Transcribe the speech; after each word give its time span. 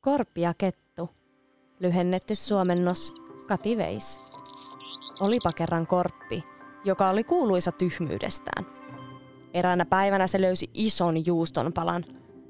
Korppi 0.00 0.40
ja 0.40 0.54
kettu, 0.58 1.10
lyhennetty 1.80 2.34
suomennos 2.34 3.14
Kati 3.48 3.76
Veis. 3.76 4.30
Olipa 5.20 5.52
kerran 5.52 5.86
korppi, 5.86 6.44
joka 6.84 7.08
oli 7.08 7.24
kuuluisa 7.24 7.72
tyhmyydestään. 7.72 8.66
Eräänä 9.54 9.84
päivänä 9.84 10.26
se 10.26 10.40
löysi 10.40 10.70
ison 10.74 11.26
juuston 11.26 11.72
palan. 11.72 12.04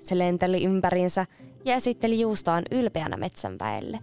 Se 0.00 0.18
lenteli 0.18 0.64
ympärinsä 0.64 1.26
ja 1.64 1.74
esitteli 1.74 2.20
juustoaan 2.20 2.64
ylpeänä 2.70 3.16
metsänväelle. 3.16 3.98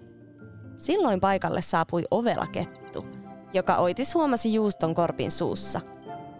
Silloin 0.77 1.19
paikalle 1.19 1.61
saapui 1.61 2.03
ovela 2.11 2.47
kettu, 2.47 3.05
joka 3.53 3.75
oitis 3.75 4.15
huomasi 4.15 4.53
juuston 4.53 4.95
korpin 4.95 5.31
suussa. 5.31 5.81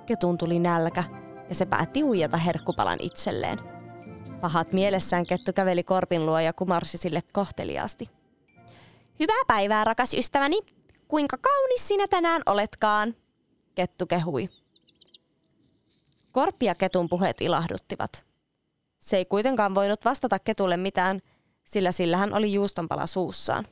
Ketun 0.06 0.38
tuli 0.38 0.60
nälkä 0.60 1.04
ja 1.50 1.56
se 1.56 1.66
päätti 1.66 2.04
uijata 2.04 2.38
herkkupalan 2.38 3.00
itselleen. 3.02 3.77
Pahat 4.42 4.74
mielessään 4.74 5.26
kettu 5.26 5.54
käveli 5.54 5.84
korpin 5.84 6.26
luo 6.26 6.40
ja 6.40 6.54
kumarsi 6.54 6.98
sille 6.98 7.24
kohteliaasti. 7.34 8.10
Hyvää 9.20 9.42
päivää, 9.48 9.84
rakas 9.84 10.14
ystäväni. 10.14 10.60
Kuinka 11.08 11.38
kaunis 11.38 11.88
sinä 11.88 12.08
tänään 12.08 12.42
oletkaan, 12.46 13.16
kettu 13.76 14.06
kehui. 14.06 14.50
Korppi 16.32 16.66
ja 16.66 16.76
ketun 16.76 17.10
puheet 17.10 17.42
ilahduttivat. 17.42 18.26
Se 19.00 19.18
ei 19.18 19.26
kuitenkaan 19.26 19.76
voinut 19.76 20.06
vastata 20.06 20.40
ketulle 20.40 20.78
mitään, 20.78 21.22
sillä 21.64 21.92
sillä 21.92 22.18
hän 22.18 22.34
oli 22.34 22.54
juustonpala 22.54 23.08
suussaan. 23.08 23.68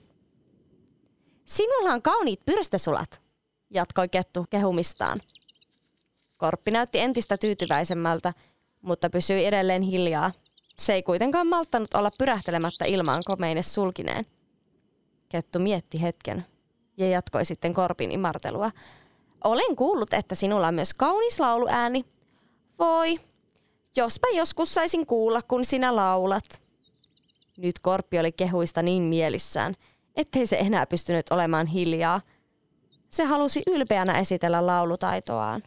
Sinulla 1.46 1.90
on 1.90 2.02
kauniit 2.02 2.46
pyrstösulat, 2.46 3.22
jatkoi 3.70 4.10
kettu 4.10 4.46
kehumistaan. 4.50 5.20
Korppi 6.38 6.72
näytti 6.72 7.00
entistä 7.00 7.38
tyytyväisemmältä, 7.38 8.34
mutta 8.82 9.10
pysyi 9.10 9.46
edelleen 9.46 9.82
hiljaa. 9.82 10.32
Se 10.78 10.94
ei 10.94 11.04
kuitenkaan 11.04 11.48
malttanut 11.48 11.94
olla 11.94 12.10
pyrähtelemättä 12.20 12.86
ilmaan 12.86 13.22
komeine 13.26 13.62
sulkineen. 13.64 14.26
Kettu 15.30 15.60
mietti 15.60 16.02
hetken 16.02 16.46
ja 16.98 17.10
jatkoi 17.10 17.46
sitten 17.46 17.74
korpin 17.74 18.12
imartelua. 18.12 18.72
Olen 19.44 19.76
kuullut, 19.76 20.14
että 20.14 20.36
sinulla 20.36 20.68
on 20.68 20.76
myös 20.76 20.94
kaunis 20.94 21.40
lauluääni. 21.40 22.06
Voi, 22.80 23.20
jospa 23.96 24.28
joskus 24.36 24.74
saisin 24.74 25.06
kuulla, 25.06 25.42
kun 25.42 25.66
sinä 25.66 25.96
laulat. 25.96 26.62
Nyt 27.58 27.80
korppi 27.80 28.20
oli 28.20 28.32
kehuista 28.32 28.82
niin 28.82 29.04
mielissään, 29.04 29.76
ettei 30.16 30.48
se 30.48 30.58
enää 30.58 30.86
pystynyt 30.86 31.26
olemaan 31.32 31.68
hiljaa. 31.68 32.22
Se 33.10 33.24
halusi 33.24 33.64
ylpeänä 33.68 34.20
esitellä 34.20 34.66
laulutaitoaan. 34.66 35.64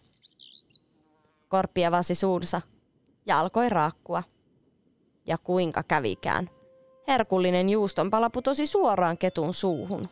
Korppi 1.49 1.87
avasi 1.87 2.15
suunsa 2.15 2.61
ja 3.27 3.41
alkoi 3.41 3.69
raakkua. 3.69 4.23
Ja 5.29 5.39
kuinka 5.39 5.83
kävikään. 5.83 6.51
Herkullinen 7.09 7.69
juustonpala 7.69 8.31
putosi 8.31 8.67
suoraan 8.67 9.19
ketun 9.19 9.55
suuhun. 9.55 10.09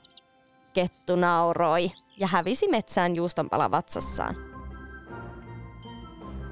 Kettu 0.73 1.17
nauroi 1.17 1.91
ja 2.17 2.27
hävisi 2.27 2.69
metsään 2.69 3.17
juustonpala 3.17 3.70
vatsassaan. 3.70 4.36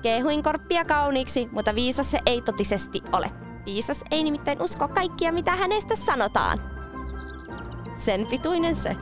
Kehuin 0.02 0.42
korppia 0.42 0.84
kauniiksi, 0.84 1.48
mutta 1.52 1.74
viisas 1.74 2.10
se 2.10 2.18
ei 2.26 2.40
totisesti 2.40 3.02
ole. 3.12 3.30
Viisas 3.66 4.04
ei 4.10 4.22
nimittäin 4.22 4.62
usko 4.62 4.88
kaikkia, 4.88 5.32
mitä 5.32 5.56
hänestä 5.56 5.96
sanotaan. 5.96 6.58
Sen 7.94 8.26
pituinen 8.26 8.76
se. 8.76 8.96